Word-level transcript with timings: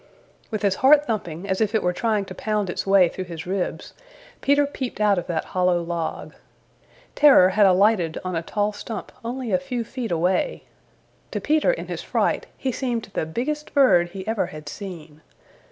With 0.49 0.63
his 0.63 0.77
heart 0.81 1.05
thumping 1.05 1.47
as 1.47 1.61
if 1.61 1.75
it 1.75 1.83
were 1.83 1.93
trying 1.93 2.25
to 2.25 2.33
pound 2.33 2.71
its 2.71 2.87
way 2.87 3.07
through 3.07 3.25
his 3.25 3.45
ribs, 3.45 3.93
Peter 4.41 4.65
peeped 4.65 4.99
out 4.99 5.19
of 5.19 5.27
that 5.27 5.45
hollow 5.53 5.79
log. 5.83 6.33
Terror 7.13 7.49
had 7.49 7.67
alighted 7.67 8.17
on 8.25 8.35
a 8.35 8.41
tall 8.41 8.73
stump 8.73 9.11
only 9.23 9.51
a 9.51 9.59
few 9.59 9.83
feet 9.83 10.09
away. 10.11 10.63
To 11.29 11.39
Peter 11.39 11.71
in 11.71 11.85
his 11.87 12.01
fright 12.01 12.47
he 12.57 12.71
seemed 12.71 13.11
the 13.13 13.27
biggest 13.27 13.75
bird 13.75 14.09
he 14.09 14.25
ever 14.27 14.47
had 14.47 14.67
seen. 14.67 15.21